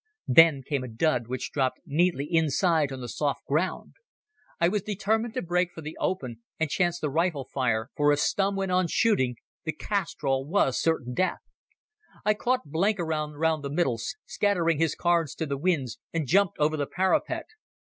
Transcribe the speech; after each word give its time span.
Then 0.27 0.63
came 0.63 0.83
a 0.83 0.87
dud 0.87 1.27
which 1.27 1.51
dropped 1.51 1.81
neatly 1.85 2.25
inside 2.27 2.91
on 2.91 3.01
the 3.01 3.07
soft 3.07 3.45
ground. 3.45 3.93
I 4.59 4.67
was 4.67 4.81
determined 4.81 5.35
to 5.35 5.43
break 5.43 5.73
for 5.75 5.81
the 5.81 5.95
open 5.99 6.41
and 6.59 6.71
chance 6.71 6.99
the 6.99 7.11
rifle 7.11 7.45
fire, 7.45 7.91
for 7.95 8.11
if 8.11 8.17
Stumm 8.19 8.55
went 8.55 8.71
on 8.71 8.87
shooting 8.87 9.35
the 9.63 9.73
castrol 9.73 10.43
was 10.43 10.81
certain 10.81 11.13
death. 11.13 11.41
I 12.25 12.33
caught 12.33 12.67
Blenkiron 12.71 13.33
round 13.33 13.61
the 13.63 13.69
middle, 13.69 13.99
scattering 14.25 14.79
his 14.79 14.95
cards 14.95 15.35
to 15.35 15.45
the 15.45 15.55
winds, 15.55 15.99
and 16.11 16.25
jumped 16.27 16.57
over 16.57 16.75
the 16.75 16.87
parapet. 16.87 17.45